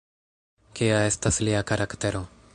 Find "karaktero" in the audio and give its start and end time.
1.75-2.25